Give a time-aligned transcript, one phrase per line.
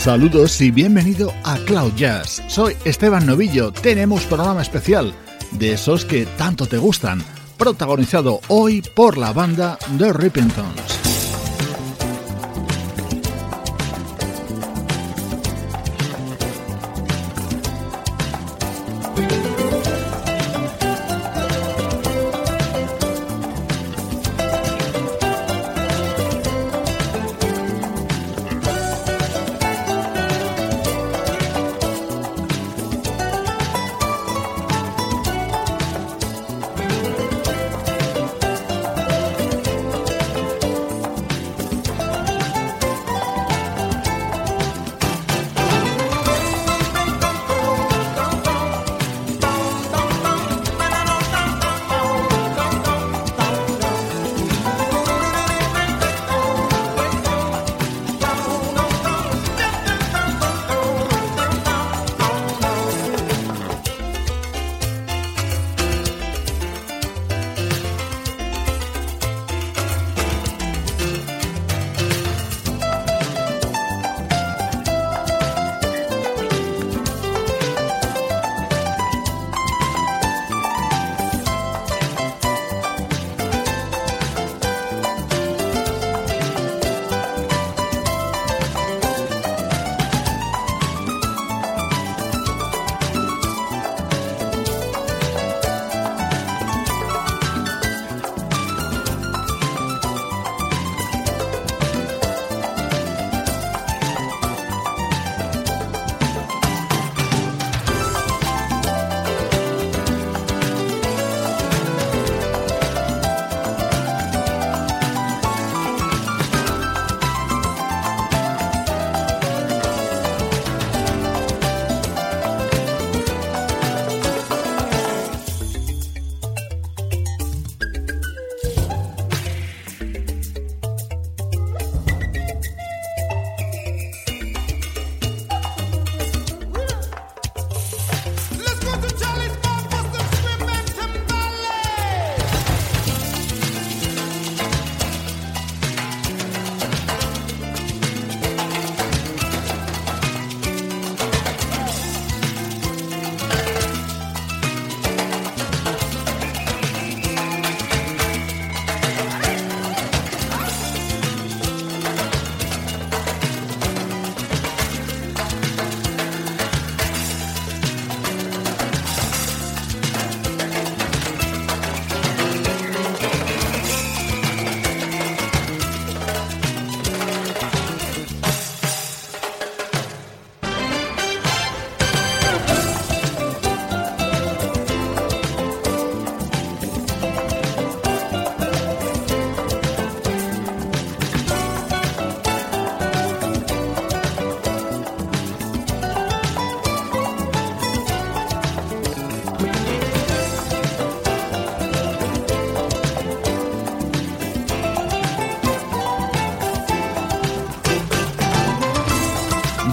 [0.00, 2.42] Saludos y bienvenido a Cloud Jazz.
[2.46, 3.70] Soy Esteban Novillo.
[3.70, 5.12] Tenemos programa especial
[5.50, 7.22] de esos que tanto te gustan,
[7.58, 11.09] protagonizado hoy por la banda The Rippingtons.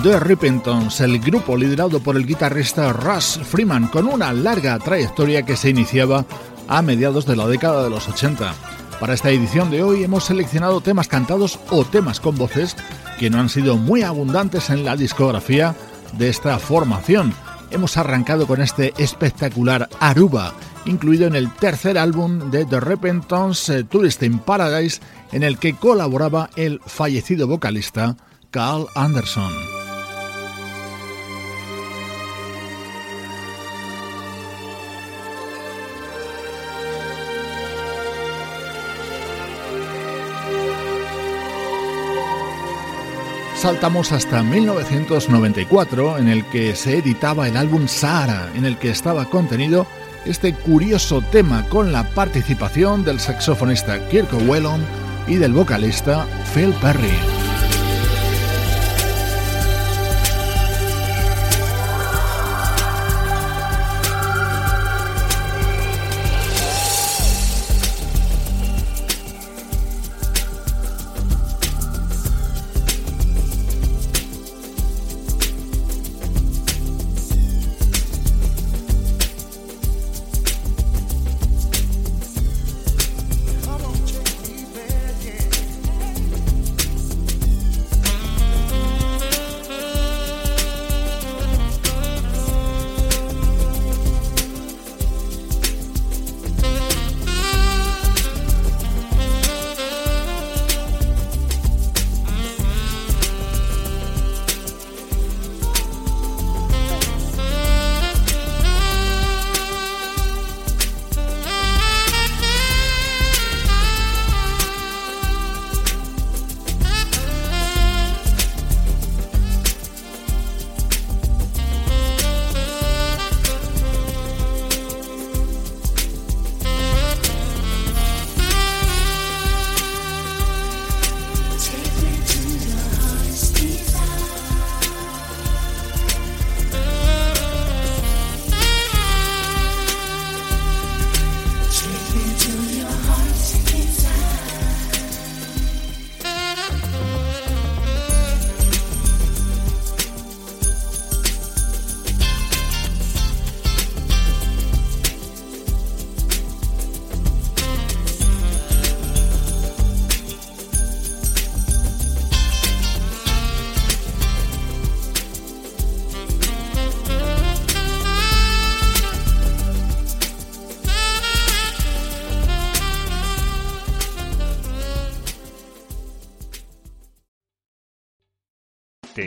[0.03, 5.55] The Rippingtons, el grupo liderado por el guitarrista Russ Freeman, con una larga trayectoria que
[5.55, 6.25] se iniciaba
[6.67, 8.53] a mediados de la década de los 80.
[8.99, 12.75] Para esta edición de hoy hemos seleccionado temas cantados o temas con voces
[13.17, 15.75] que no han sido muy abundantes en la discografía
[16.17, 17.33] de esta formación.
[17.71, 20.53] Hemos arrancado con este espectacular Aruba,
[20.85, 25.01] incluido en el tercer álbum de The Repentance eh, Tourist in Paradise,
[25.31, 28.15] en el que colaboraba el fallecido vocalista
[28.51, 29.76] Carl Anderson.
[43.57, 49.25] Saltamos hasta 1994 en el que se editaba el álbum Sahara, en el que estaba
[49.25, 49.87] contenido
[50.25, 54.85] este curioso tema con la participación del saxofonista Kirk Whelan
[55.27, 57.36] y del vocalista Phil Perry.